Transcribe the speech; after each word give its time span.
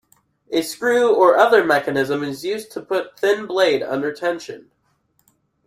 A 0.49 0.63
screw 0.63 1.13
or 1.13 1.37
other 1.37 1.63
mechanism 1.63 2.23
is 2.23 2.43
used 2.43 2.71
to 2.71 2.81
put 2.81 3.17
the 3.17 3.21
thin 3.21 3.45
blade 3.45 3.83
under 3.83 4.11
tension. 4.11 4.71